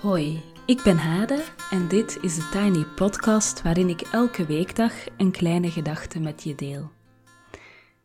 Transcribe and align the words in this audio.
Hoi, 0.00 0.42
ik 0.66 0.82
ben 0.82 0.96
Hade 0.96 1.44
en 1.70 1.88
dit 1.88 2.18
is 2.20 2.34
de 2.34 2.48
Tiny 2.52 2.84
Podcast 2.84 3.62
waarin 3.62 3.88
ik 3.88 4.00
elke 4.00 4.46
weekdag 4.46 4.92
een 5.16 5.30
kleine 5.30 5.70
gedachte 5.70 6.20
met 6.20 6.42
je 6.42 6.54
deel. 6.54 6.90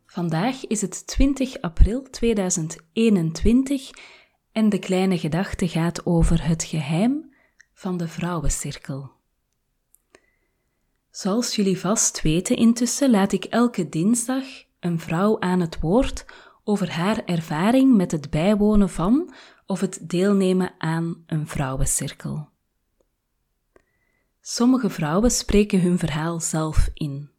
Vandaag 0.06 0.68
is 0.68 0.82
het 0.82 1.08
20 1.08 1.62
april 1.62 2.02
2021 2.10 3.90
en 4.52 4.70
de 4.70 4.80
kleine 4.80 5.18
gedachte 5.18 5.68
gaat 5.68 6.06
over 6.06 6.48
het 6.48 6.64
geheim 6.64 7.34
van 7.74 7.98
de 7.98 8.08
vrouwencirkel. 8.08 9.12
Zoals 11.12 11.56
jullie 11.56 11.80
vast 11.80 12.22
weten 12.22 12.56
intussen 12.56 13.10
laat 13.10 13.32
ik 13.32 13.44
elke 13.44 13.90
dinsdag 13.90 14.44
een 14.80 15.00
vrouw 15.00 15.40
aan 15.40 15.60
het 15.60 15.80
woord 15.80 16.26
over 16.64 16.92
haar 16.92 17.24
ervaring 17.26 17.96
met 17.96 18.12
het 18.12 18.30
bijwonen 18.30 18.90
van 18.90 19.34
of 19.66 19.80
het 19.80 20.00
deelnemen 20.02 20.74
aan 20.78 21.24
een 21.26 21.48
vrouwencirkel. 21.48 22.50
Sommige 24.42 24.90
vrouwen 24.90 25.32
spreken 25.32 25.82
hun 25.82 26.00
verhaal 26.00 26.40
zelf 26.40 26.90
in. 26.94 27.30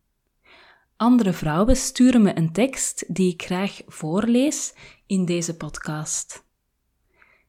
Andere 0.96 1.32
vrouwen 1.32 1.76
sturen 1.76 2.22
me 2.22 2.36
een 2.36 2.52
tekst 2.52 3.04
die 3.08 3.32
ik 3.32 3.42
graag 3.42 3.80
voorlees 3.86 4.74
in 5.06 5.24
deze 5.24 5.56
podcast. 5.56 6.44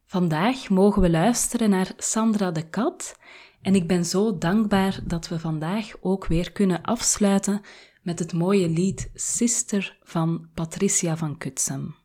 Vandaag 0.06 0.70
mogen 0.70 1.02
we 1.02 1.10
luisteren 1.10 1.70
naar 1.70 1.94
Sandra 1.98 2.52
de 2.52 2.70
Kat 2.70 3.20
en 3.62 3.76
ik 3.76 3.88
ben 3.88 4.06
zo 4.06 4.38
dankbaar 4.38 5.00
dat 5.04 5.28
we 5.28 5.40
vandaag 5.40 5.92
ook 6.02 6.28
weer 6.28 6.52
kunnen 6.52 6.82
afsluiten 6.82 7.62
met 8.02 8.20
het 8.20 8.34
mooie 8.34 8.70
lied 8.70 9.10
Sister 9.14 9.98
van 10.04 10.50
Patricia 10.54 11.18
van 11.18 11.38
Kutsem. 11.38 11.96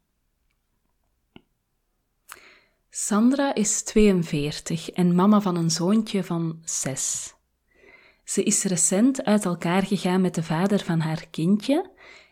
Sandra 2.94 3.54
is 3.54 3.82
42 3.82 4.90
en 4.90 5.14
mama 5.14 5.40
van 5.40 5.56
een 5.56 5.70
zoontje 5.70 6.24
van 6.24 6.60
6. 6.64 7.34
Ze 8.24 8.42
is 8.42 8.64
recent 8.64 9.24
uit 9.24 9.44
elkaar 9.44 9.82
gegaan 9.82 10.20
met 10.20 10.34
de 10.34 10.42
vader 10.42 10.80
van 10.84 11.00
haar 11.00 11.26
kindje 11.30 11.90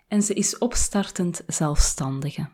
en 0.08 0.22
ze 0.22 0.34
is 0.34 0.58
opstartend 0.58 1.42
zelfstandige. 1.46 2.48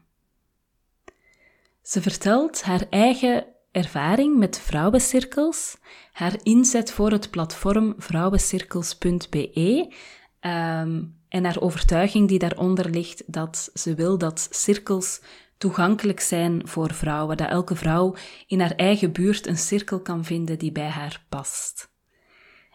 Ze 1.82 2.02
vertelt 2.02 2.62
haar 2.62 2.86
eigen 2.90 3.46
ervaring 3.70 4.36
met 4.36 4.60
vrouwencirkels, 4.60 5.76
haar 6.12 6.34
inzet 6.42 6.92
voor 6.92 7.10
het 7.10 7.30
platform 7.30 7.94
vrouwencirkels.be 7.98 9.94
ehm, 10.40 11.02
en 11.28 11.44
haar 11.44 11.60
overtuiging 11.60 12.28
die 12.28 12.38
daaronder 12.38 12.90
ligt 12.90 13.22
dat 13.26 13.70
ze 13.74 13.94
wil 13.94 14.18
dat 14.18 14.48
cirkels 14.50 15.20
toegankelijk 15.58 16.20
zijn 16.20 16.68
voor 16.68 16.94
vrouwen, 16.94 17.36
dat 17.36 17.48
elke 17.48 17.74
vrouw 17.74 18.14
in 18.46 18.60
haar 18.60 18.74
eigen 18.74 19.12
buurt 19.12 19.46
een 19.46 19.58
cirkel 19.58 20.00
kan 20.00 20.24
vinden 20.24 20.58
die 20.58 20.72
bij 20.72 20.88
haar 20.88 21.24
past. 21.28 21.90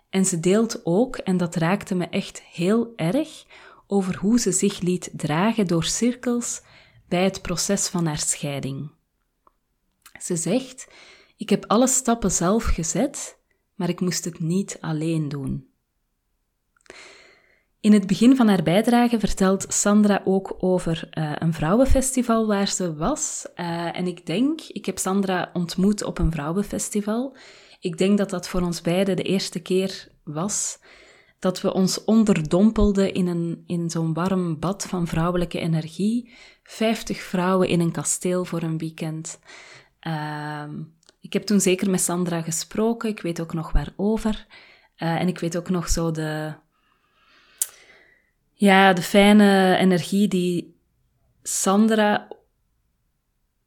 En 0.10 0.26
ze 0.26 0.40
deelt 0.40 0.86
ook, 0.86 1.18
en 1.18 1.38
dat 1.38 1.56
raakte 1.56 1.96
me 1.96 2.06
echt 2.06 2.42
heel 2.42 2.94
erg, 2.96 3.46
over 3.88 4.18
hoe 4.18 4.40
ze 4.40 4.52
zich 4.52 4.80
liet 4.80 5.10
dragen 5.14 5.68
door 5.68 5.84
cirkels 5.84 6.62
bij 7.08 7.24
het 7.24 7.42
proces 7.42 7.88
van 7.88 8.06
haar 8.06 8.20
scheiding. 8.20 8.92
Ze 10.22 10.36
zegt: 10.36 10.88
Ik 11.38 11.50
heb 11.50 11.66
alle 11.68 11.88
stappen 11.88 12.32
zelf 12.32 12.64
gezet, 12.64 13.38
maar 13.76 13.90
ik 13.90 14.00
moest 14.00 14.26
het 14.26 14.40
niet 14.40 14.78
alleen 14.82 15.30
doen. 15.30 15.71
In 17.82 17.94
het 17.94 18.08
begin 18.08 18.36
van 18.36 18.48
haar 18.48 18.64
bijdrage 18.64 19.20
vertelt 19.20 19.66
Sandra 19.74 20.22
ook 20.26 20.56
over 20.60 21.10
uh, 21.18 21.32
een 21.36 21.54
vrouwenfestival 21.54 22.48
waar 22.48 22.68
ze 22.68 22.96
was. 22.96 23.48
Uh, 23.56 23.98
en 23.98 24.08
ik 24.08 24.26
denk, 24.26 24.62
ik 24.62 24.86
heb 24.86 24.98
Sandra 24.98 25.50
ontmoet 25.54 26.04
op 26.04 26.20
een 26.20 26.32
vrouwenfestival. 26.32 27.36
Ik 27.80 27.98
denk 27.98 28.18
dat 28.18 28.30
dat 28.30 28.48
voor 28.48 28.62
ons 28.62 28.82
beiden 28.82 29.16
de 29.16 29.24
eerste 29.24 29.60
keer 29.60 30.08
was 30.24 30.80
dat 31.40 31.62
we 31.62 31.74
ons 31.74 32.04
onderdompelden 32.04 33.14
in, 33.14 33.28
een, 33.28 33.64
in 33.66 33.90
zo'n 33.90 34.14
warm 34.14 34.60
bad 34.60 34.86
van 34.86 35.08
vrouwelijke 35.08 35.60
energie. 35.60 36.32
Vijftig 36.64 37.22
vrouwen 37.22 37.68
in 37.68 37.80
een 37.80 37.92
kasteel 37.92 38.46
voor 38.46 38.62
een 38.62 38.78
weekend. 38.78 39.40
Uh, 40.08 40.64
ik 41.20 41.34
heb 41.34 41.44
toen 41.44 41.60
zeker 41.60 41.90
met 41.90 42.02
Sandra 42.02 42.42
gesproken. 42.42 43.10
Ik 43.10 43.22
weet 43.22 43.42
ook 43.42 43.54
nog 43.54 43.72
waarover. 43.72 44.46
Uh, 44.98 45.22
en 45.22 45.28
ik 45.28 45.40
weet 45.40 45.58
ook 45.58 45.70
nog 45.70 45.90
zo 45.90 46.12
de 46.12 46.54
ja, 48.62 48.94
de 48.94 49.02
fijne 49.02 49.78
energie 49.78 50.28
die 50.28 50.80
Sandra 51.44 52.28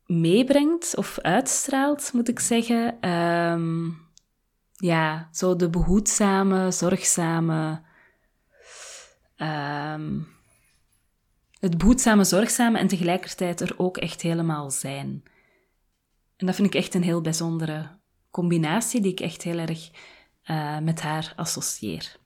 meebrengt 0.06 0.96
of 0.96 1.18
uitstraalt, 1.18 2.12
moet 2.12 2.28
ik 2.28 2.40
zeggen. 2.40 3.10
Um, 3.10 4.08
ja, 4.72 5.28
zo 5.32 5.56
de 5.56 5.70
behoedzame, 5.70 6.70
zorgzame. 6.70 7.82
Um, 9.36 10.26
het 11.60 11.78
behoedzame, 11.78 12.24
zorgzame 12.24 12.78
en 12.78 12.88
tegelijkertijd 12.88 13.60
er 13.60 13.74
ook 13.76 13.96
echt 13.96 14.20
helemaal 14.20 14.70
zijn. 14.70 15.22
En 16.36 16.46
dat 16.46 16.54
vind 16.54 16.66
ik 16.66 16.74
echt 16.74 16.94
een 16.94 17.02
heel 17.02 17.20
bijzondere 17.20 17.98
combinatie 18.30 19.00
die 19.00 19.12
ik 19.12 19.20
echt 19.20 19.42
heel 19.42 19.58
erg 19.58 19.90
uh, 20.50 20.78
met 20.78 21.00
haar 21.00 21.32
associeer. 21.36 22.16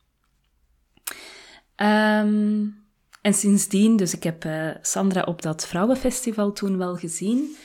Um, 1.83 2.87
en 3.22 3.34
sindsdien, 3.34 3.97
dus 3.97 4.15
ik 4.15 4.22
heb 4.22 4.44
uh, 4.44 4.71
Sandra 4.81 5.22
op 5.22 5.43
dat 5.43 5.66
vrouwenfestival 5.66 6.53
toen 6.53 6.78
wel 6.78 6.97
gezien. 6.97 7.56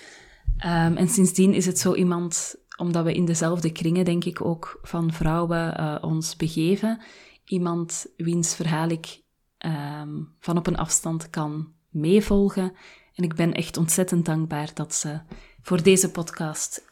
Um, 0.66 0.98
en 0.98 1.08
sindsdien 1.08 1.54
is 1.54 1.66
het 1.66 1.80
zo 1.80 1.96
iemand, 1.96 2.56
omdat 2.78 3.04
we 3.04 3.14
in 3.14 3.26
dezelfde 3.26 3.72
kringen, 3.72 4.06
denk 4.06 4.24
ik, 4.24 4.46
ook 4.46 4.80
van 4.82 5.14
vrouwen 5.14 5.80
uh, 5.80 5.98
ons 6.02 6.36
begeven. 6.36 7.02
Iemand 7.46 8.06
wiens 8.18 8.56
verhaal 8.56 8.90
ik 8.90 9.22
um, 9.66 10.36
van 10.40 10.58
op 10.58 10.68
een 10.68 10.78
afstand 10.78 11.30
kan 11.30 11.74
meevolgen. 11.90 12.74
En 13.14 13.24
ik 13.24 13.36
ben 13.36 13.54
echt 13.54 13.78
ontzettend 13.78 14.26
dankbaar 14.26 14.72
dat 14.74 14.94
ze 14.94 15.20
voor 15.62 15.84
deze 15.84 16.12
podcast 16.12 16.86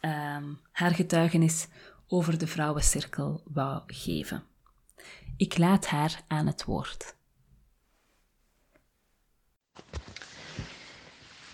haar 0.72 0.92
getuigenis 0.92 1.68
over 2.08 2.38
de 2.38 2.48
vrouwencirkel 2.48 3.42
wou 3.54 3.82
geven. 3.86 4.44
Ik 5.38 5.58
laat 5.58 5.88
haar 5.88 6.22
aan 6.28 6.48
het 6.48 6.64
woord. 6.66 7.16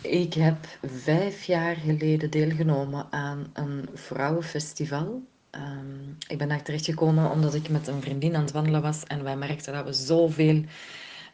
Ik 0.01 0.33
heb 0.33 0.57
vijf 0.83 1.43
jaar 1.43 1.75
geleden 1.75 2.29
deelgenomen 2.29 3.07
aan 3.11 3.49
een 3.53 3.89
vrouwenfestival. 3.93 5.21
Um, 5.51 6.17
ik 6.27 6.37
ben 6.37 6.47
daar 6.47 6.63
terechtgekomen 6.63 7.31
omdat 7.31 7.53
ik 7.53 7.69
met 7.69 7.87
een 7.87 8.01
vriendin 8.01 8.35
aan 8.35 8.41
het 8.41 8.51
wandelen 8.51 8.81
was 8.81 9.03
en 9.03 9.23
wij 9.23 9.37
merkten 9.37 9.73
dat 9.73 9.85
we 9.85 9.93
zoveel 9.93 10.63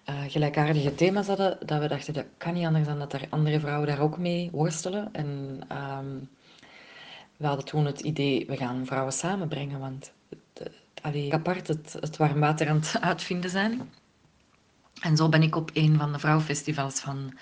uh, 0.09 0.21
gelijkaardige 0.27 0.95
thema's 0.95 1.27
hadden, 1.27 1.57
dat 1.65 1.81
we 1.81 1.87
dachten, 1.87 2.13
dat 2.13 2.25
kan 2.37 2.53
niet 2.53 2.65
anders 2.65 2.85
dan 2.85 2.99
dat 2.99 3.13
er 3.13 3.27
andere 3.29 3.59
vrouwen 3.59 3.87
daar 3.87 3.99
ook 3.99 4.17
mee 4.17 4.49
worstelen. 4.51 5.13
En 5.13 5.59
um, 5.71 6.29
we 7.37 7.45
hadden 7.45 7.65
toen 7.65 7.85
het 7.85 7.99
idee, 7.99 8.45
we 8.45 8.57
gaan 8.57 8.85
vrouwen 8.85 9.13
samenbrengen, 9.13 9.79
want 9.79 10.13
allee, 11.01 11.33
apart 11.33 11.67
het, 11.67 11.95
het 11.99 12.17
warm 12.17 12.39
water 12.39 12.69
aan 12.69 12.75
het 12.75 13.01
uitvinden 13.11 13.49
zijn. 13.49 13.91
En 15.01 15.17
zo 15.17 15.29
ben 15.29 15.43
ik 15.43 15.55
op 15.55 15.69
een 15.73 15.97
van 15.97 16.11
de 16.11 16.19
vrouwenfestivals 16.19 16.99
van 16.99 17.33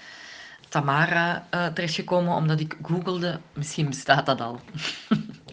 Tamara 0.69 1.47
uh, 1.53 1.67
terechtgekomen, 1.67 2.35
omdat 2.35 2.59
ik 2.59 2.77
googelde, 2.81 3.39
misschien 3.53 3.87
bestaat 3.87 4.25
dat 4.25 4.41
al. 4.41 4.61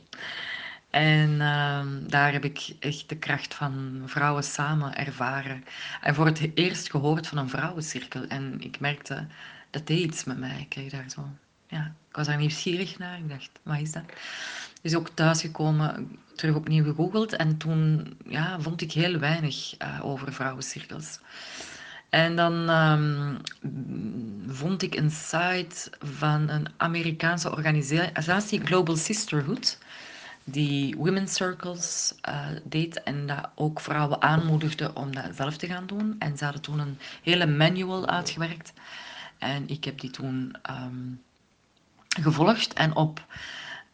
en 0.90 1.30
uh, 1.30 1.86
daar 2.06 2.32
heb 2.32 2.44
ik 2.44 2.74
echt 2.80 3.08
de 3.08 3.16
kracht 3.16 3.54
van 3.54 4.02
vrouwen 4.06 4.44
samen 4.44 4.96
ervaren. 4.96 5.64
En 6.00 6.14
voor 6.14 6.26
het 6.26 6.50
eerst 6.54 6.90
gehoord 6.90 7.26
van 7.26 7.38
een 7.38 7.48
vrouwencirkel. 7.48 8.24
En 8.24 8.60
ik 8.60 8.80
merkte, 8.80 9.26
dat 9.70 9.86
deed 9.86 9.98
iets 9.98 10.24
met 10.24 10.38
mij. 10.38 10.60
Ik 10.60 10.68
kreeg 10.68 10.90
daar 10.90 11.10
zo... 11.10 11.28
Ja, 11.66 11.94
ik 12.08 12.16
was 12.16 12.26
daar 12.26 12.36
nieuwsgierig 12.36 12.98
naar. 12.98 13.18
Ik 13.18 13.28
dacht, 13.28 13.50
wat 13.62 13.78
is 13.78 13.92
dat? 13.92 14.04
Dus 14.82 14.94
ook 14.94 15.08
thuisgekomen, 15.08 16.18
terug 16.34 16.54
opnieuw 16.54 16.84
gegoogeld. 16.84 17.32
En 17.32 17.56
toen 17.56 18.16
ja, 18.28 18.60
vond 18.60 18.80
ik 18.80 18.92
heel 18.92 19.18
weinig 19.18 19.74
uh, 19.82 20.00
over 20.02 20.32
vrouwencirkels. 20.32 21.18
En 22.08 22.36
dan 22.36 22.70
um, 22.70 23.36
vond 24.46 24.82
ik 24.82 24.94
een 24.94 25.10
site 25.10 25.90
van 25.98 26.48
een 26.48 26.66
Amerikaanse 26.76 27.50
organisatie, 27.50 28.60
Global 28.64 28.96
Sisterhood, 28.96 29.78
die 30.44 30.96
women's 30.96 31.34
circles 31.34 32.14
uh, 32.28 32.46
deed 32.64 33.02
en 33.02 33.26
dat 33.26 33.48
ook 33.54 33.80
vrouwen 33.80 34.22
aanmoedigde 34.22 34.94
om 34.94 35.14
dat 35.14 35.24
zelf 35.36 35.56
te 35.56 35.66
gaan 35.66 35.86
doen. 35.86 36.16
En 36.18 36.36
ze 36.36 36.44
hadden 36.44 36.62
toen 36.62 36.78
een 36.78 36.98
hele 37.22 37.46
manual 37.46 38.08
uitgewerkt. 38.08 38.72
En 39.38 39.68
ik 39.68 39.84
heb 39.84 40.00
die 40.00 40.10
toen 40.10 40.56
um, 40.70 41.22
gevolgd. 42.20 42.72
En 42.72 42.96
op 42.96 43.26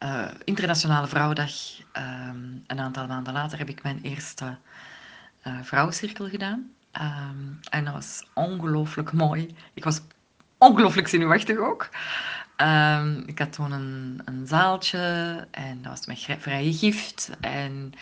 uh, 0.04 0.24
Internationale 0.44 1.06
Vrouwendag, 1.06 1.52
um, 1.96 2.64
een 2.66 2.80
aantal 2.80 3.06
maanden 3.06 3.32
later, 3.32 3.58
heb 3.58 3.68
ik 3.68 3.82
mijn 3.82 4.00
eerste 4.02 4.56
uh, 5.46 5.58
vrouwencirkel 5.62 6.28
gedaan. 6.28 6.70
Um, 7.00 7.60
en 7.70 7.84
dat 7.84 7.94
was 7.94 8.26
ongelooflijk 8.34 9.12
mooi. 9.12 9.54
Ik 9.74 9.84
was 9.84 10.00
ongelooflijk 10.58 11.08
zenuwachtig 11.08 11.56
ook. 11.56 11.88
Ehm, 12.56 13.22
ik 13.26 13.38
had 13.38 13.52
toen 13.52 13.72
een, 13.72 14.20
een 14.24 14.46
zaaltje 14.46 14.98
en 15.50 15.82
dat 15.82 15.90
was 15.90 16.06
met 16.06 16.38
vrije 16.40 16.72
gift. 16.72 17.30
En 17.40 17.92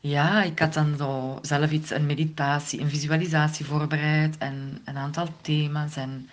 ja, 0.00 0.42
ik 0.42 0.58
had 0.58 0.74
dan 0.74 0.94
zo 0.96 1.38
zelf 1.42 1.70
iets, 1.70 1.90
een 1.90 2.06
meditatie, 2.06 2.80
een 2.80 2.90
visualisatie 2.90 3.64
voorbereid 3.66 4.38
en 4.38 4.80
een 4.84 4.96
aantal 4.96 5.28
thema's 5.40 5.96
en, 5.96 6.30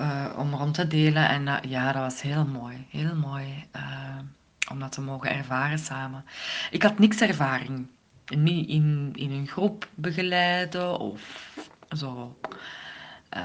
uh, 0.00 0.26
om 0.36 0.54
rond 0.54 0.74
te 0.74 0.86
delen. 0.86 1.28
En 1.28 1.46
uh, 1.46 1.56
ja, 1.68 1.92
dat 1.92 2.02
was 2.02 2.22
heel 2.22 2.46
mooi, 2.46 2.86
heel 2.90 3.14
mooi 3.14 3.64
uh, 3.76 4.18
om 4.70 4.80
dat 4.80 4.92
te 4.92 5.00
mogen 5.00 5.30
ervaren 5.30 5.78
samen. 5.78 6.24
Ik 6.70 6.82
had 6.82 6.98
niks 6.98 7.20
ervaring, 7.20 7.86
niet 8.36 8.68
in, 8.68 9.10
in 9.14 9.30
een 9.30 9.46
groep 9.46 9.88
begeleiden 9.94 10.98
of 10.98 11.20
zo. 11.96 12.38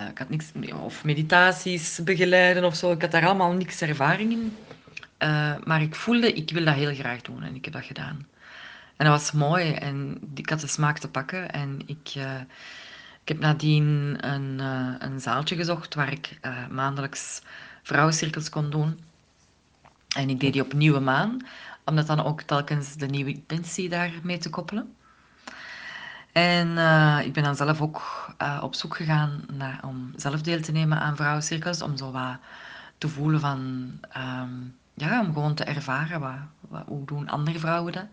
ik 0.09 0.17
had 0.17 0.29
niks, 0.29 0.51
of 0.81 1.03
meditaties 1.03 1.99
begeleiden 2.03 2.63
of 2.63 2.75
zo. 2.75 2.91
Ik 2.91 3.01
had 3.01 3.11
daar 3.11 3.25
allemaal 3.25 3.53
niks 3.53 3.81
ervaring 3.81 4.31
in. 4.31 4.57
maar 5.63 5.81
ik 5.81 5.95
voelde, 5.95 6.33
ik 6.33 6.51
wil 6.51 6.65
dat 6.65 6.75
heel 6.75 6.93
graag 6.93 7.21
doen 7.21 7.43
en 7.43 7.55
ik 7.55 7.65
heb 7.65 7.73
dat 7.73 7.85
gedaan. 7.85 8.27
En 8.97 9.05
dat 9.05 9.19
was 9.19 9.31
mooi 9.31 9.73
en 9.73 10.19
ik 10.35 10.49
had 10.49 10.59
de 10.59 10.67
smaak 10.67 10.97
te 10.97 11.09
pakken. 11.09 11.51
En 11.51 11.79
ik, 11.85 12.13
ik 13.21 13.27
heb 13.27 13.39
nadien 13.39 14.17
een, 14.19 14.57
uh, 14.59 14.93
een 14.99 15.19
zaaltje 15.19 15.55
gezocht 15.55 15.93
waar 15.95 16.11
ik 16.11 16.39
uh, 16.41 16.67
maandelijks 16.67 17.41
vrouwencirkels 17.83 18.49
kon 18.49 18.69
doen. 18.69 18.99
En 20.15 20.29
ik 20.29 20.39
deed 20.39 20.53
die 20.53 20.61
op 20.61 20.73
nieuwe 20.73 20.99
maan, 20.99 21.39
om 21.85 21.95
dat 21.95 22.07
dan 22.07 22.23
ook 22.23 22.41
telkens 22.41 22.95
de 22.95 23.05
nieuwe 23.05 23.31
intentie 23.31 23.89
daarmee 23.89 24.37
te 24.37 24.49
koppelen. 24.49 24.95
En 26.31 26.67
ik 27.25 27.33
ben 27.33 27.43
dan 27.43 27.55
zelf 27.55 27.81
ook 27.81 28.01
op 28.61 28.75
zoek 28.75 28.95
gegaan 28.95 29.43
naar, 29.51 29.79
om 29.83 30.13
zelf 30.15 30.41
deel 30.41 30.61
te 30.61 30.71
nemen 30.71 30.99
aan 30.99 31.15
vrouwencirkels, 31.15 31.81
om 31.81 31.97
zo 31.97 32.11
wat 32.11 32.37
te 32.97 33.07
voelen 33.07 33.39
van, 33.39 33.91
um, 34.17 34.75
ja, 34.93 35.19
om 35.19 35.33
gewoon 35.33 35.53
te 35.53 35.63
ervaren, 35.63 36.19
wat, 36.19 36.37
wat, 36.59 36.83
hoe 36.85 37.05
doen 37.05 37.29
andere 37.29 37.59
vrouwen 37.59 37.93
dat. 37.93 38.07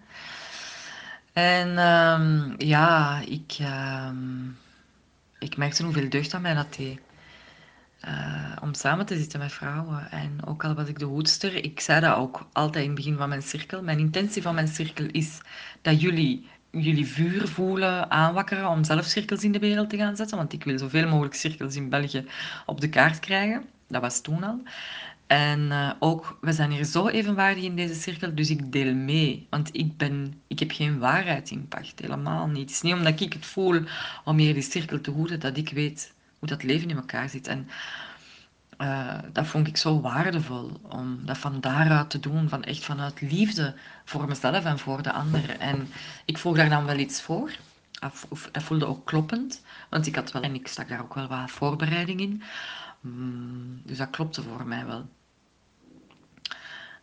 En 1.33 1.79
um, 1.79 2.55
ja, 2.57 3.19
ik, 3.21 3.59
um, 3.61 4.59
ik 5.39 5.57
merkte 5.57 5.83
hoeveel 5.85 6.09
deugd 6.09 6.35
aan 6.35 6.43
mij 6.43 6.55
dat 6.55 6.75
deed. 6.75 7.01
Uh, 8.05 8.57
om 8.63 8.75
samen 8.75 9.07
te 9.07 9.17
zitten 9.17 9.39
met 9.39 9.53
vrouwen. 9.53 10.11
En 10.11 10.47
ook 10.47 10.65
al 10.65 10.75
was 10.75 10.89
ik 10.89 10.99
de 10.99 11.05
hoedster, 11.05 11.65
ik 11.65 11.81
zei 11.81 12.01
dat 12.01 12.17
ook 12.17 12.49
altijd 12.53 12.85
in 12.85 12.91
het 12.91 12.99
begin 12.99 13.17
van 13.17 13.29
mijn 13.29 13.43
cirkel. 13.43 13.83
Mijn 13.83 13.99
intentie 13.99 14.43
van 14.43 14.55
mijn 14.55 14.69
cirkel 14.69 15.07
is 15.07 15.41
dat 15.83 16.01
jullie 16.01 16.47
jullie 16.71 17.07
vuur 17.07 17.49
voelen, 17.49 18.11
aanwakkeren 18.11 18.69
om 18.69 18.85
zelf 18.85 19.05
cirkels 19.05 19.45
in 19.45 19.53
de 19.53 19.59
wereld 19.59 19.91
te 19.91 19.97
gaan 19.97 20.17
zetten. 20.17 20.37
Want 20.37 20.53
ik 20.53 20.65
wil 20.65 20.79
zoveel 20.79 21.09
mogelijk 21.09 21.35
cirkels 21.35 21.77
in 21.77 21.89
België 21.89 22.25
op 22.67 22.81
de 22.81 22.89
kaart 22.89 23.19
krijgen. 23.19 23.65
Dat 23.89 24.01
was 24.01 24.21
toen 24.21 24.45
al. 24.45 24.63
En 25.29 25.61
uh, 25.61 25.91
ook, 25.99 26.39
we 26.41 26.53
zijn 26.53 26.71
hier 26.71 26.85
zo 26.85 27.09
evenwaardig 27.09 27.65
in 27.65 27.77
deze 27.77 27.95
cirkel, 27.95 28.35
dus 28.35 28.51
ik 28.51 28.73
deel 28.73 28.95
mee. 28.95 29.47
Want 29.51 29.69
ik, 29.73 29.97
ben, 29.97 30.43
ik 30.47 30.59
heb 30.59 30.71
geen 30.71 30.99
waarheid 30.99 31.51
in 31.51 31.69
pacht, 31.69 32.01
helemaal 32.01 32.47
niet. 32.47 32.61
Het 32.61 32.71
is 32.71 32.81
niet 32.81 32.95
omdat 32.95 33.21
ik 33.21 33.33
het 33.33 33.47
voel 33.47 33.81
om 34.25 34.39
hier 34.39 34.55
die 34.55 34.63
cirkel 34.63 35.01
te 35.01 35.11
houden, 35.11 35.41
dat 35.41 35.57
ik 35.57 35.69
weet 35.69 36.13
hoe 36.39 36.49
dat 36.49 36.63
leven 36.63 36.91
in 36.91 36.97
elkaar 36.97 37.29
zit. 37.29 37.47
En 37.47 37.69
uh, 38.79 39.19
dat 39.33 39.47
vond 39.47 39.67
ik 39.67 39.77
zo 39.77 40.01
waardevol, 40.01 40.81
om 40.83 41.21
dat 41.25 41.39
van 41.39 41.61
daaruit 41.61 42.11
te 42.11 42.21
doen, 42.21 42.49
van 42.49 42.65
echt 42.65 42.85
vanuit 42.85 43.21
liefde 43.21 43.75
voor 44.05 44.29
mezelf 44.29 44.65
en 44.65 44.79
voor 44.79 45.03
de 45.03 45.13
anderen. 45.13 45.61
En 45.61 45.89
ik 46.25 46.39
vroeg 46.39 46.57
daar 46.57 46.69
dan 46.69 46.85
wel 46.85 46.99
iets 46.99 47.23
voor. 47.23 47.51
Dat 48.53 48.63
voelde 48.63 48.87
ook 48.87 49.07
kloppend, 49.07 49.63
want 49.91 50.07
ik 50.07 50.15
had 50.15 50.33
wel, 50.33 50.43
en 50.43 50.55
ik 50.55 50.69
stak 50.69 50.89
daar 50.89 51.01
ook 51.01 51.15
wel 51.15 51.29
wat 51.29 51.51
voorbereiding 51.51 52.21
in. 52.21 52.43
Mm, 53.01 53.81
dus 53.85 53.99
dat 53.99 54.11
klopte 54.11 54.43
voor 54.43 54.67
mij 54.67 54.87
wel. 54.87 55.09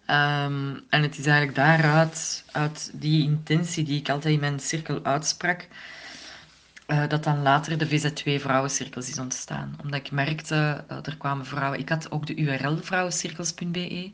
Um, 0.07 0.83
en 0.89 1.01
het 1.01 1.17
is 1.17 1.25
eigenlijk 1.25 1.55
daaruit, 1.55 2.45
uit 2.51 2.91
die 2.93 3.23
intentie 3.23 3.83
die 3.83 3.99
ik 3.99 4.09
altijd 4.09 4.33
in 4.33 4.39
mijn 4.39 4.59
cirkel 4.59 5.03
uitsprak, 5.03 5.67
uh, 6.87 7.07
dat 7.07 7.23
dan 7.23 7.41
later 7.41 7.77
de 7.77 7.87
VZ2 7.87 8.41
vrouwencirkels 8.41 9.09
is 9.09 9.19
ontstaan. 9.19 9.75
Omdat 9.83 9.99
ik 9.99 10.11
merkte, 10.11 10.83
uh, 10.91 10.97
er 11.03 11.17
kwamen 11.17 11.45
vrouwen... 11.45 11.79
Ik 11.79 11.89
had 11.89 12.11
ook 12.11 12.25
de 12.27 12.35
URL 12.35 12.77
vrouwencirkels.be. 12.77 14.11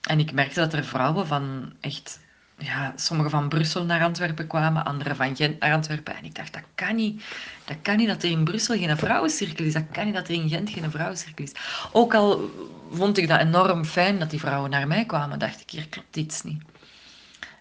En 0.00 0.18
ik 0.18 0.32
merkte 0.32 0.60
dat 0.60 0.72
er 0.72 0.84
vrouwen 0.84 1.26
van 1.26 1.72
echt 1.80 2.20
ja, 2.60 2.92
sommigen 2.96 3.30
van 3.30 3.48
Brussel 3.48 3.84
naar 3.84 4.02
Antwerpen 4.02 4.46
kwamen, 4.46 4.84
anderen 4.84 5.16
van 5.16 5.36
Gent 5.36 5.60
naar 5.60 5.72
Antwerpen. 5.72 6.16
En 6.16 6.24
ik 6.24 6.34
dacht, 6.34 6.52
dat 6.52 6.62
kan 6.74 6.94
niet. 6.94 7.24
Dat 7.64 7.76
kan 7.82 7.96
niet 7.96 8.08
dat 8.08 8.22
er 8.22 8.30
in 8.30 8.44
Brussel 8.44 8.76
geen 8.76 8.96
vrouwencirkel 8.96 9.64
is. 9.64 9.72
Dat 9.72 9.90
kan 9.92 10.04
niet 10.04 10.14
dat 10.14 10.28
er 10.28 10.34
in 10.34 10.48
Gent 10.48 10.70
geen 10.70 10.90
vrouwencirkel 10.90 11.44
is. 11.44 11.52
Ook 11.92 12.14
al 12.14 12.50
vond 12.90 13.18
ik 13.18 13.28
dat 13.28 13.40
enorm 13.40 13.84
fijn 13.84 14.18
dat 14.18 14.30
die 14.30 14.40
vrouwen 14.40 14.70
naar 14.70 14.86
mij 14.86 15.04
kwamen, 15.04 15.38
dacht 15.38 15.60
ik, 15.60 15.70
hier 15.70 15.88
klopt 15.88 16.16
iets 16.16 16.42
niet. 16.42 16.62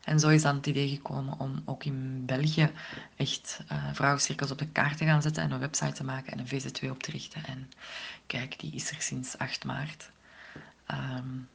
En 0.04 0.20
zo 0.20 0.30
is 0.30 0.42
dan 0.42 0.56
het 0.56 0.68
idee 0.68 0.90
gekomen 0.90 1.40
om 1.40 1.62
ook 1.66 1.84
in 1.84 2.26
België 2.26 2.72
echt 3.16 3.60
uh, 3.72 3.84
vrouwencirkels 3.94 4.52
op 4.52 4.58
de 4.58 4.68
kaart 4.68 4.98
te 4.98 5.06
gaan 5.06 5.22
zetten 5.22 5.44
en 5.44 5.52
een 5.52 5.60
website 5.60 5.92
te 5.92 6.04
maken 6.04 6.32
en 6.32 6.40
een 6.40 6.48
VZ2 6.48 6.90
op 6.90 7.04
te 7.04 7.12
richten. 7.12 7.46
En 7.46 7.72
kijk, 8.26 8.60
die 8.60 8.72
is 8.74 8.90
er 8.90 9.02
sinds 9.02 9.38
8 9.38 9.66
maart. 9.66 10.10
Um, 10.92 11.48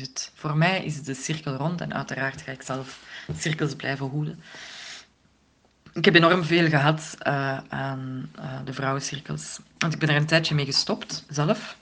het, 0.00 0.32
voor 0.34 0.56
mij 0.56 0.84
is 0.84 1.02
de 1.02 1.14
cirkel 1.14 1.54
rond 1.54 1.80
en 1.80 1.94
uiteraard 1.94 2.42
ga 2.42 2.52
ik 2.52 2.62
zelf 2.62 3.02
cirkels 3.36 3.74
blijven 3.74 4.06
hoeden. 4.06 4.42
Ik 5.92 6.04
heb 6.04 6.14
enorm 6.14 6.44
veel 6.44 6.68
gehad 6.68 7.16
uh, 7.26 7.58
aan 7.68 8.30
uh, 8.38 8.58
de 8.64 8.72
vrouwencirkels. 8.72 9.60
Want 9.78 9.92
ik 9.92 9.98
ben 9.98 10.08
er 10.08 10.16
een 10.16 10.26
tijdje 10.26 10.54
mee 10.54 10.64
gestopt, 10.64 11.24
zelf. 11.28 11.76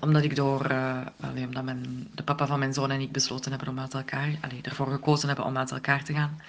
Omdat 0.00 0.22
ik 0.22 0.36
door, 0.36 0.70
uh, 0.70 1.00
omdat 1.36 1.64
mijn, 1.64 2.08
de 2.14 2.22
papa 2.22 2.46
van 2.46 2.58
mijn 2.58 2.72
zoon 2.72 2.90
en 2.90 3.00
ik 3.00 3.12
besloten 3.12 3.50
hebben 3.50 3.68
om 3.68 3.80
uit 3.80 3.94
elkaar, 3.94 4.36
allee, 4.40 4.60
ervoor 4.62 4.90
gekozen 4.90 5.26
hebben 5.26 5.46
om 5.46 5.56
uit 5.56 5.70
elkaar 5.70 6.04
te 6.04 6.12
gaan. 6.12 6.40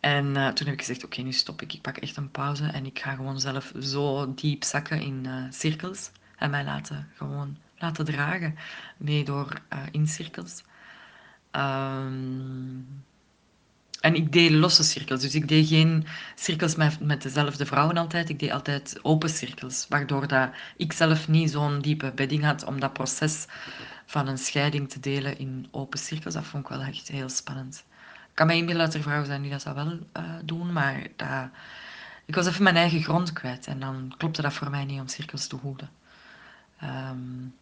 En 0.00 0.32
toen 0.32 0.66
heb 0.66 0.74
ik 0.74 0.80
gezegd, 0.80 1.04
oké, 1.04 1.20
nu 1.20 1.32
stop 1.32 1.62
ik. 1.62 1.72
Ik 1.72 1.80
pak 1.80 1.96
echt 1.96 2.16
een 2.16 2.30
pauze 2.30 2.66
en 2.66 2.86
ik 2.86 2.98
ga 2.98 3.14
gewoon 3.14 3.40
zelf 3.40 3.72
zo 3.80 4.34
diep 4.34 4.64
zakken 4.64 5.00
in 5.00 5.28
cirkels. 5.50 6.10
En 6.36 6.50
mij 6.50 6.64
laten 6.64 7.08
gewoon 7.16 7.56
laten 7.80 8.04
dragen 8.04 8.58
mee 8.96 9.24
door 9.24 9.60
uh, 9.72 9.78
in 9.90 10.08
cirkels. 10.08 10.62
Um, 11.52 13.04
en 14.00 14.14
ik 14.14 14.32
deed 14.32 14.50
losse 14.50 14.82
cirkels, 14.82 15.20
dus 15.20 15.34
ik 15.34 15.48
deed 15.48 15.68
geen 15.68 16.06
cirkels 16.34 16.74
met, 16.74 17.00
met 17.00 17.22
dezelfde 17.22 17.66
vrouwen 17.66 17.96
altijd. 17.96 18.28
Ik 18.28 18.38
deed 18.38 18.50
altijd 18.50 18.98
open 19.02 19.28
cirkels, 19.28 19.86
waardoor 19.88 20.28
dat 20.28 20.50
ik 20.76 20.92
zelf 20.92 21.28
niet 21.28 21.50
zo'n 21.50 21.80
diepe 21.80 22.12
bedding 22.14 22.44
had 22.44 22.64
om 22.64 22.80
dat 22.80 22.92
proces 22.92 23.46
van 24.06 24.26
een 24.26 24.38
scheiding 24.38 24.90
te 24.90 25.00
delen 25.00 25.38
in 25.38 25.68
open 25.70 25.98
cirkels. 25.98 26.34
Dat 26.34 26.44
vond 26.44 26.62
ik 26.62 26.68
wel 26.68 26.80
echt 26.80 27.08
heel 27.08 27.28
spannend. 27.28 27.84
Ik 28.04 28.36
kan 28.36 28.46
mij 28.46 28.56
inbeelden 28.56 28.84
dat 28.84 28.94
er 28.94 29.02
vrouwen 29.02 29.26
zijn 29.26 29.42
die 29.42 29.50
dat 29.50 29.62
zou 29.62 29.74
wel 29.74 29.98
uh, 30.16 30.34
doen, 30.44 30.72
maar 30.72 31.06
dat, 31.16 31.48
ik 32.24 32.34
was 32.34 32.46
even 32.46 32.62
mijn 32.62 32.76
eigen 32.76 33.02
grond 33.02 33.32
kwijt 33.32 33.66
en 33.66 33.80
dan 33.80 34.14
klopte 34.16 34.42
dat 34.42 34.52
voor 34.52 34.70
mij 34.70 34.84
niet 34.84 35.00
om 35.00 35.08
cirkels 35.08 35.46
te 35.46 35.56
houden. 35.62 35.90
Um, 36.82 37.54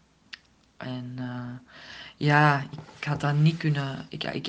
en 0.79 1.17
uh, 1.19 1.75
ja, 2.17 2.67
ik 2.99 3.05
had 3.05 3.21
dat 3.21 3.35
niet 3.35 3.57
kunnen. 3.57 4.07
Ik, 4.09 4.25
ik, 4.25 4.49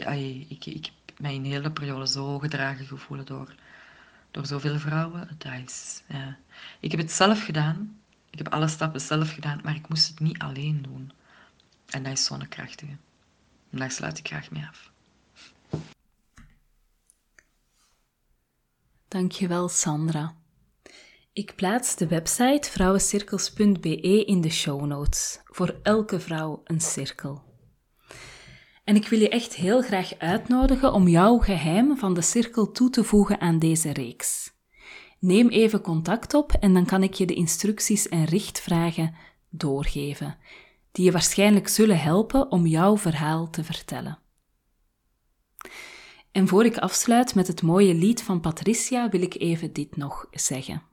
ik, 0.50 0.65
ik, 0.65 0.91
heb 1.05 1.19
mij 1.19 1.33
in 1.33 1.43
hele 1.43 1.71
periode 1.71 2.07
zo 2.07 2.39
gedragen 2.39 2.86
gevoeld 2.86 3.27
door, 3.27 3.55
door 4.31 4.45
zoveel 4.45 4.79
vrouwen. 4.79 5.27
Dat 5.38 5.53
is. 5.65 6.03
Ik 6.79 6.91
heb 6.91 7.00
het 7.00 7.12
zelf 7.12 7.43
gedaan. 7.43 8.00
Ik 8.29 8.38
heb 8.38 8.48
alle 8.48 8.67
stappen 8.67 9.01
zelf 9.01 9.33
gedaan, 9.33 9.59
maar 9.63 9.75
ik 9.75 9.89
moest 9.89 10.07
het 10.07 10.19
niet 10.19 10.39
alleen 10.39 10.81
doen. 10.81 11.12
En 11.86 12.03
dat 12.03 12.12
is 12.12 12.25
zo'n 12.25 12.48
krachtige. 12.48 12.98
En 13.69 13.79
daar 13.79 13.91
sluit 13.91 14.17
ik 14.17 14.27
graag 14.27 14.51
mee 14.51 14.67
af. 14.67 14.91
Dankjewel, 19.07 19.69
Sandra. 19.69 20.33
Ik 21.39 21.55
plaats 21.55 21.96
de 21.96 22.08
website 22.08 22.72
vrouwencirkels.be 22.72 24.25
in 24.25 24.41
de 24.41 24.50
show 24.50 24.86
notes. 24.86 25.41
Voor 25.43 25.79
elke 25.84 26.19
vrouw 26.19 26.62
een 26.63 26.81
cirkel. 26.81 27.41
En 28.84 28.96
ik 28.96 29.08
wil 29.08 29.19
je 29.19 29.29
echt 29.29 29.55
heel 29.55 29.81
graag 29.81 30.17
uitnodigen 30.17 30.93
om 30.93 31.08
jouw 31.08 31.38
geheim 31.38 31.98
van 31.98 32.13
de 32.13 32.22
cirkel 32.22 32.72
toe 32.72 32.89
te 32.89 33.03
voegen 33.03 33.39
aan 33.39 33.60
deze 33.60 33.93
reeks. 33.93 34.51
Neem 35.19 35.50
even 35.50 35.81
contact 35.81 36.34
op 36.34 36.51
en 36.51 36.74
dan 36.74 36.86
kan 36.86 37.03
ik 37.03 37.13
je 37.13 37.25
de 37.25 37.34
instructies 37.34 38.08
en 38.08 38.25
richtvragen 38.25 39.15
doorgeven, 39.50 40.38
die 40.91 41.05
je 41.05 41.12
waarschijnlijk 41.12 41.67
zullen 41.67 42.00
helpen 42.00 42.51
om 42.51 42.65
jouw 42.65 42.98
verhaal 42.98 43.50
te 43.50 43.63
vertellen. 43.63 44.19
En 46.31 46.48
voor 46.48 46.65
ik 46.65 46.77
afsluit 46.77 47.36
met 47.36 47.48
het 47.48 47.62
mooie 47.62 47.93
lied 47.93 48.24
van 48.24 48.39
Patricia, 48.39 49.10
wil 49.10 49.22
ik 49.22 49.36
even 49.36 49.74
dit 49.74 49.98
nog 49.98 50.27
zeggen. 50.31 50.88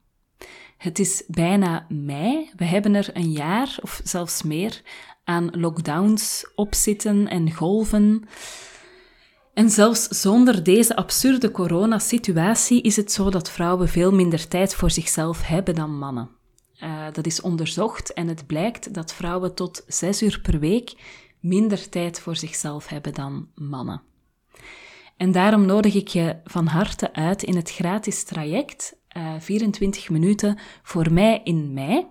Het 0.77 0.99
is 0.99 1.23
bijna 1.27 1.85
mei. 1.89 2.49
We 2.55 2.65
hebben 2.65 2.95
er 2.95 3.09
een 3.13 3.31
jaar 3.31 3.77
of 3.81 4.01
zelfs 4.03 4.43
meer 4.43 4.81
aan 5.23 5.49
lockdowns 5.51 6.51
opzitten 6.55 7.27
en 7.27 7.53
golven. 7.53 8.23
En 9.53 9.69
zelfs 9.69 10.07
zonder 10.07 10.63
deze 10.63 10.95
absurde 10.95 11.51
coronasituatie 11.51 12.81
is 12.81 12.95
het 12.95 13.11
zo 13.11 13.29
dat 13.29 13.51
vrouwen 13.51 13.89
veel 13.89 14.11
minder 14.11 14.47
tijd 14.47 14.75
voor 14.75 14.91
zichzelf 14.91 15.47
hebben 15.47 15.75
dan 15.75 15.97
mannen. 15.97 16.29
Uh, 16.83 17.05
dat 17.13 17.25
is 17.25 17.41
onderzocht 17.41 18.13
en 18.13 18.27
het 18.27 18.47
blijkt 18.47 18.93
dat 18.93 19.13
vrouwen 19.13 19.53
tot 19.53 19.83
zes 19.87 20.21
uur 20.21 20.39
per 20.41 20.59
week 20.59 20.93
minder 21.39 21.89
tijd 21.89 22.19
voor 22.19 22.35
zichzelf 22.35 22.87
hebben 22.87 23.13
dan 23.13 23.47
mannen. 23.55 24.01
En 25.17 25.31
daarom 25.31 25.65
nodig 25.65 25.93
ik 25.93 26.07
je 26.07 26.35
van 26.43 26.67
harte 26.67 27.13
uit 27.13 27.43
in 27.43 27.55
het 27.55 27.71
gratis 27.71 28.23
traject 28.23 28.95
uh, 29.17 29.35
eh, 29.35 29.41
24 29.41 30.09
minuten 30.09 30.57
voor 30.83 31.13
mij 31.13 31.41
in 31.43 31.73
mei. 31.73 32.05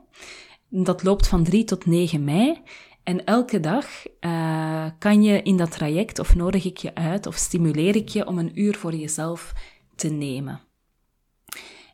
Dat 0.68 1.02
loopt 1.02 1.28
van 1.28 1.44
3 1.44 1.64
tot 1.64 1.86
9 1.86 2.24
mei. 2.24 2.62
En 3.02 3.24
elke 3.24 3.60
dag 3.60 3.86
uh, 4.20 4.86
kan 4.98 5.22
je 5.22 5.42
in 5.42 5.56
dat 5.56 5.70
traject 5.70 6.18
of 6.18 6.34
nodig 6.34 6.64
ik 6.64 6.76
je 6.76 6.94
uit 6.94 7.26
of 7.26 7.34
stimuleer 7.34 7.96
ik 7.96 8.08
je 8.08 8.26
om 8.26 8.38
een 8.38 8.60
uur 8.60 8.74
voor 8.74 8.94
jezelf 8.94 9.52
te 9.94 10.08
nemen. 10.08 10.60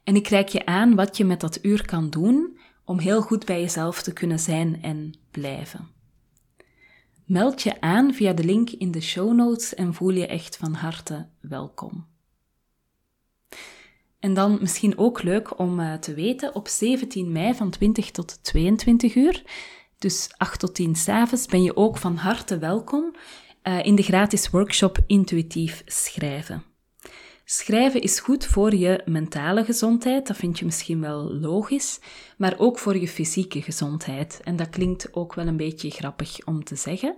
En 0.04 0.16
ik 0.16 0.28
reik 0.28 0.48
je 0.48 0.66
aan 0.66 0.94
wat 0.94 1.16
je 1.16 1.24
met 1.24 1.40
dat 1.40 1.64
uur 1.64 1.86
kan 1.86 2.10
doen 2.10 2.58
om 2.84 2.98
heel 2.98 3.22
goed 3.22 3.44
bij 3.44 3.60
jezelf 3.60 4.02
te 4.02 4.12
kunnen 4.12 4.38
zijn 4.38 4.82
en 4.82 5.14
blijven. 5.30 5.88
Meld 7.24 7.62
je 7.62 7.80
aan 7.80 8.14
via 8.14 8.32
de 8.32 8.44
link 8.44 8.70
in 8.70 8.90
de 8.90 9.00
show 9.00 9.32
notes 9.32 9.74
en 9.74 9.94
voel 9.94 10.10
je 10.10 10.26
echt 10.26 10.56
van 10.56 10.72
harte 10.72 11.26
welkom. 11.40 12.11
En 14.22 14.34
dan 14.34 14.58
misschien 14.60 14.98
ook 14.98 15.22
leuk 15.22 15.58
om 15.58 15.80
uh, 15.80 15.94
te 15.94 16.14
weten, 16.14 16.54
op 16.54 16.68
17 16.68 17.32
mei 17.32 17.54
van 17.54 17.70
20 17.70 18.10
tot 18.10 18.44
22 18.44 19.14
uur, 19.14 19.42
dus 19.98 20.30
8 20.36 20.60
tot 20.60 20.74
10 20.74 20.94
s'avonds, 20.94 21.46
ben 21.46 21.62
je 21.62 21.76
ook 21.76 21.98
van 21.98 22.16
harte 22.16 22.58
welkom 22.58 23.14
uh, 23.62 23.84
in 23.84 23.94
de 23.94 24.02
gratis 24.02 24.50
workshop 24.50 24.98
Intuïtief 25.06 25.82
Schrijven. 25.86 26.64
Schrijven 27.44 28.00
is 28.00 28.20
goed 28.20 28.46
voor 28.46 28.74
je 28.74 29.02
mentale 29.04 29.64
gezondheid, 29.64 30.26
dat 30.26 30.36
vind 30.36 30.58
je 30.58 30.64
misschien 30.64 31.00
wel 31.00 31.34
logisch, 31.34 31.98
maar 32.36 32.54
ook 32.58 32.78
voor 32.78 32.96
je 32.96 33.08
fysieke 33.08 33.62
gezondheid. 33.62 34.40
En 34.44 34.56
dat 34.56 34.70
klinkt 34.70 35.14
ook 35.14 35.34
wel 35.34 35.46
een 35.46 35.56
beetje 35.56 35.90
grappig 35.90 36.46
om 36.46 36.64
te 36.64 36.76
zeggen. 36.76 37.16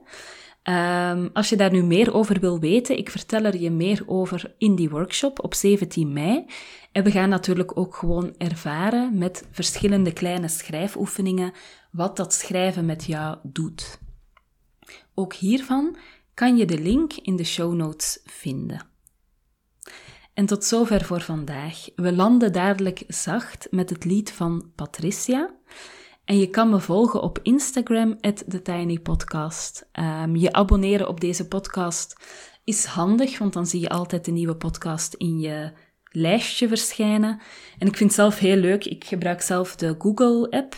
Um, 0.71 1.31
als 1.33 1.49
je 1.49 1.57
daar 1.57 1.73
nu 1.73 1.83
meer 1.83 2.15
over 2.15 2.41
wil 2.41 2.61
weten, 2.61 2.99
ik 2.99 3.11
vertel 3.11 3.45
er 3.45 3.57
je 3.57 3.71
meer 3.71 4.03
over 4.07 4.55
in 4.59 4.75
die 4.75 4.91
workshop 4.91 5.45
op 5.45 5.55
17 5.55 6.13
mei. 6.13 6.47
En 6.93 7.05
we 7.05 7.11
gaan 7.11 7.29
natuurlijk 7.29 7.79
ook 7.79 7.95
gewoon 7.95 8.35
ervaren 8.39 9.19
met 9.19 9.47
verschillende 9.51 10.13
kleine 10.13 10.49
schrijfoefeningen 10.49 11.53
wat 11.91 12.17
dat 12.17 12.35
schrijven 12.35 12.87
met 12.87 13.05
jou 13.05 13.39
doet. 13.43 13.99
Ook 15.15 15.35
hiervan 15.35 15.97
kan 16.35 16.57
je 16.57 16.65
de 16.65 16.79
link 16.79 17.13
in 17.13 17.37
de 17.37 17.45
show 17.45 17.75
notes 17.75 18.21
vinden. 18.25 18.87
En 20.35 20.47
tot 20.47 20.65
zover 20.65 21.05
voor 21.05 21.21
vandaag. 21.21 21.89
We 21.97 22.13
landen 22.13 22.53
dadelijk 22.53 23.05
zacht 23.09 23.67
met 23.71 23.91
het 23.91 24.05
lied 24.05 24.33
van 24.33 24.71
Patricia. 24.75 25.55
En 26.25 26.39
je 26.39 26.51
kan 26.51 26.71
me 26.71 26.81
volgen 26.81 27.23
op 27.23 27.39
Instagram, 27.43 28.21
TheTinyPodcast. 28.21 29.89
Um, 29.93 30.37
je 30.37 30.53
abonneren 30.53 31.09
op 31.09 31.21
deze 31.21 31.49
podcast 31.49 32.17
is 32.65 32.85
handig, 32.85 33.39
want 33.39 33.53
dan 33.53 33.67
zie 33.67 33.81
je 33.81 33.89
altijd 33.89 34.25
de 34.25 34.31
nieuwe 34.31 34.57
podcast 34.57 35.15
in 35.15 35.41
je 35.41 35.73
lijstje 36.09 36.69
verschijnen. 36.69 37.41
En 37.79 37.87
ik 37.87 37.97
vind 37.97 38.11
het 38.11 38.19
zelf 38.19 38.39
heel 38.39 38.57
leuk. 38.57 38.85
Ik 38.85 39.05
gebruik 39.05 39.43
zelf 39.43 39.77
de 39.77 39.95
Google-app. 39.99 40.75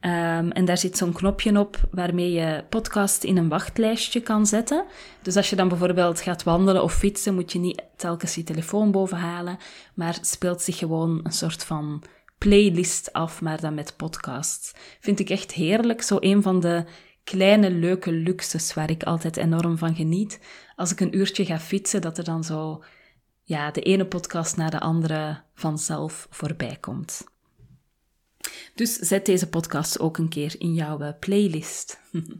Um, 0.00 0.50
en 0.50 0.64
daar 0.64 0.78
zit 0.78 0.96
zo'n 0.96 1.12
knopje 1.12 1.58
op 1.58 1.88
waarmee 1.90 2.32
je 2.32 2.64
podcast 2.68 3.24
in 3.24 3.36
een 3.36 3.48
wachtlijstje 3.48 4.20
kan 4.20 4.46
zetten. 4.46 4.84
Dus 5.22 5.36
als 5.36 5.50
je 5.50 5.56
dan 5.56 5.68
bijvoorbeeld 5.68 6.20
gaat 6.20 6.42
wandelen 6.42 6.82
of 6.82 6.94
fietsen, 6.94 7.34
moet 7.34 7.52
je 7.52 7.58
niet 7.58 7.82
telkens 7.96 8.34
je 8.34 8.44
telefoon 8.44 8.90
bovenhalen, 8.90 9.58
maar 9.94 10.18
speelt 10.20 10.62
zich 10.62 10.78
gewoon 10.78 11.20
een 11.22 11.32
soort 11.32 11.64
van 11.64 12.02
playlist 12.44 13.12
af, 13.12 13.40
maar 13.40 13.60
dan 13.60 13.74
met 13.74 13.96
podcasts. 13.96 14.72
Vind 15.00 15.20
ik 15.20 15.30
echt 15.30 15.52
heerlijk. 15.52 16.02
Zo 16.02 16.16
een 16.20 16.42
van 16.42 16.60
de 16.60 16.84
kleine 17.24 17.70
leuke 17.70 18.12
luxes 18.12 18.74
waar 18.74 18.90
ik 18.90 19.02
altijd 19.02 19.36
enorm 19.36 19.78
van 19.78 19.94
geniet. 19.94 20.40
Als 20.76 20.92
ik 20.92 21.00
een 21.00 21.16
uurtje 21.16 21.44
ga 21.44 21.58
fietsen, 21.58 22.00
dat 22.00 22.18
er 22.18 22.24
dan 22.24 22.44
zo 22.44 22.84
ja, 23.42 23.70
de 23.70 23.80
ene 23.80 24.06
podcast 24.06 24.56
na 24.56 24.70
de 24.70 24.80
andere 24.80 25.42
vanzelf 25.54 26.26
voorbij 26.30 26.76
komt. 26.80 27.24
Dus 28.74 28.94
zet 28.94 29.26
deze 29.26 29.48
podcast 29.48 30.00
ook 30.00 30.18
een 30.18 30.28
keer 30.28 30.54
in 30.58 30.74
jouw 30.74 31.00
eh, 31.00 31.12
playlist. 31.20 32.00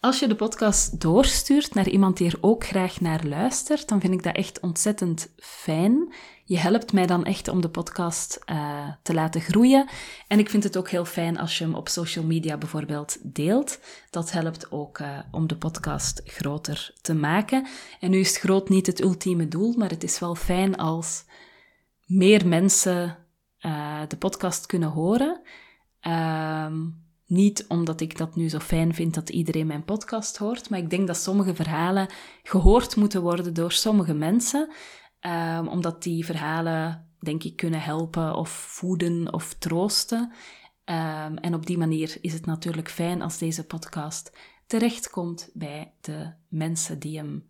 Als 0.00 0.18
je 0.18 0.26
de 0.26 0.36
podcast 0.36 1.00
doorstuurt 1.00 1.74
naar 1.74 1.88
iemand 1.88 2.16
die 2.16 2.30
er 2.30 2.38
ook 2.40 2.64
graag 2.64 3.00
naar 3.00 3.24
luistert, 3.26 3.88
dan 3.88 4.00
vind 4.00 4.14
ik 4.14 4.22
dat 4.22 4.36
echt 4.36 4.60
ontzettend 4.60 5.32
fijn. 5.36 6.12
Je 6.48 6.58
helpt 6.58 6.92
mij 6.92 7.06
dan 7.06 7.24
echt 7.24 7.48
om 7.48 7.60
de 7.60 7.68
podcast 7.68 8.38
uh, 8.46 8.88
te 9.02 9.14
laten 9.14 9.40
groeien. 9.40 9.88
En 10.28 10.38
ik 10.38 10.50
vind 10.50 10.64
het 10.64 10.76
ook 10.76 10.88
heel 10.88 11.04
fijn 11.04 11.38
als 11.38 11.58
je 11.58 11.64
hem 11.64 11.74
op 11.74 11.88
social 11.88 12.24
media 12.24 12.56
bijvoorbeeld 12.56 13.18
deelt. 13.22 13.80
Dat 14.10 14.30
helpt 14.30 14.72
ook 14.72 14.98
uh, 14.98 15.18
om 15.30 15.46
de 15.46 15.56
podcast 15.56 16.20
groter 16.24 16.94
te 17.00 17.14
maken. 17.14 17.66
En 18.00 18.10
nu 18.10 18.18
is 18.18 18.36
groot 18.36 18.68
niet 18.68 18.86
het 18.86 19.00
ultieme 19.00 19.48
doel, 19.48 19.74
maar 19.76 19.90
het 19.90 20.02
is 20.02 20.18
wel 20.18 20.34
fijn 20.34 20.76
als 20.76 21.24
meer 22.06 22.46
mensen 22.46 23.16
uh, 23.60 24.00
de 24.08 24.16
podcast 24.16 24.66
kunnen 24.66 24.90
horen. 24.90 25.40
Um, 26.02 27.06
niet 27.26 27.64
omdat 27.68 28.00
ik 28.00 28.18
dat 28.18 28.36
nu 28.36 28.48
zo 28.48 28.58
fijn 28.58 28.94
vind 28.94 29.14
dat 29.14 29.28
iedereen 29.28 29.66
mijn 29.66 29.84
podcast 29.84 30.36
hoort, 30.36 30.70
maar 30.70 30.78
ik 30.78 30.90
denk 30.90 31.06
dat 31.06 31.16
sommige 31.16 31.54
verhalen 31.54 32.08
gehoord 32.42 32.96
moeten 32.96 33.22
worden 33.22 33.54
door 33.54 33.72
sommige 33.72 34.14
mensen, 34.14 34.70
um, 35.20 35.68
omdat 35.68 36.02
die 36.02 36.24
verhalen, 36.24 37.08
denk 37.20 37.42
ik, 37.44 37.56
kunnen 37.56 37.80
helpen 37.80 38.34
of 38.34 38.50
voeden 38.50 39.32
of 39.32 39.54
troosten. 39.54 40.32
Um, 40.84 41.36
en 41.36 41.54
op 41.54 41.66
die 41.66 41.78
manier 41.78 42.18
is 42.20 42.32
het 42.32 42.46
natuurlijk 42.46 42.90
fijn 42.90 43.22
als 43.22 43.38
deze 43.38 43.66
podcast 43.66 44.32
terechtkomt 44.66 45.50
bij 45.52 45.92
de 46.00 46.32
mensen 46.48 46.98
die 46.98 47.16
hem, 47.16 47.46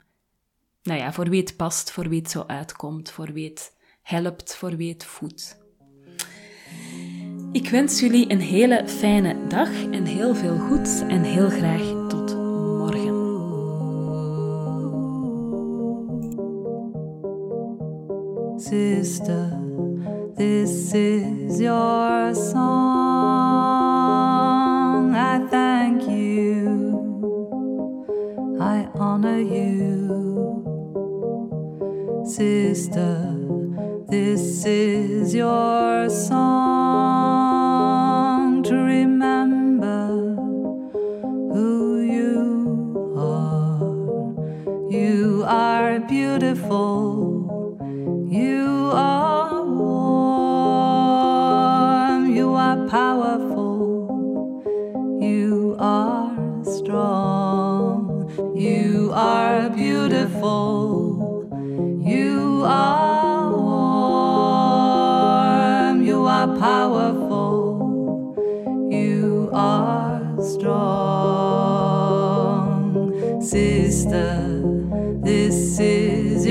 nou 0.83 0.99
ja, 0.99 1.13
voor 1.13 1.29
wie 1.29 1.41
het 1.41 1.57
past, 1.57 1.91
voor 1.91 2.09
wie 2.09 2.21
het 2.21 2.31
zo 2.31 2.45
uitkomt, 2.47 3.11
voor 3.11 3.33
wie 3.33 3.49
het 3.49 3.77
helpt, 4.03 4.57
voor 4.57 4.77
wie 4.77 4.93
het 4.93 5.05
voedt. 5.05 5.67
Ik 7.53 7.71
wens 7.71 8.01
jullie 8.01 8.31
een 8.31 8.41
hele 8.41 8.89
fijne 8.89 9.47
dag 9.47 9.71
en 9.91 10.05
heel 10.05 10.35
veel 10.35 10.59
goeds 10.59 11.01
en 11.01 11.23
heel 11.23 11.51
graag 11.51 11.98
Sister, 18.69 19.49
this 20.37 20.93
is 20.93 21.59
your 21.59 22.35
song. 22.35 22.59
I 25.15 25.47
thank 25.49 26.03
you. 26.03 26.99
I 28.61 28.87
honor 28.95 29.41
you. 29.41 30.67
Sister, 32.27 33.35
this 34.07 34.67
is 34.67 35.35
your 35.35 36.11
song. 36.11 36.43
To 38.65 38.75
remember 38.75 40.09
who 41.55 42.03
you 42.03 43.17
are. 43.17 43.81
You 44.91 45.45
are 45.47 46.01
beautiful. 46.01 47.08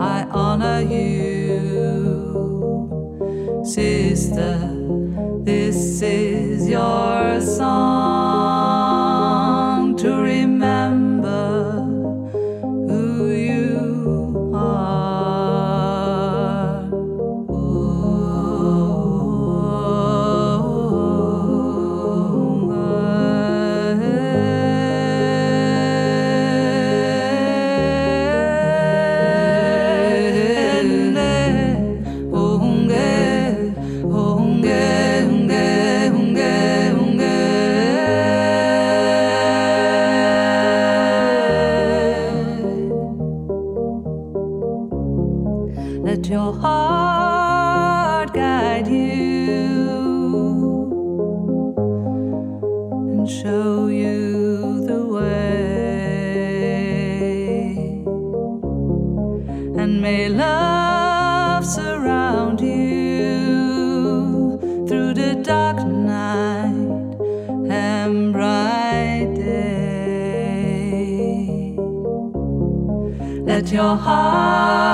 I 0.00 0.18
honor 0.42 0.80
you, 0.96 1.92
sister. 3.64 4.54
This 5.44 6.02
is 6.02 6.68
your 6.68 7.40
song 7.40 8.31
let 46.22 46.30
your 46.30 46.52
heart 46.52 48.32
guide 48.32 48.86
you 48.86 49.82
and 53.10 53.28
show 53.28 53.88
you 53.88 54.86
the 54.86 55.04
way. 55.04 55.24
And 59.76 60.00
may 60.00 60.28
love 60.28 61.66
surround 61.66 62.60
you 62.60 64.60
through 64.86 65.14
the 65.14 65.34
dark 65.42 65.84
night 65.84 67.16
and 67.68 68.32
bright 68.32 69.34
day. 69.34 70.54
Let 73.44 73.72
your 73.72 73.96
heart 73.96 74.91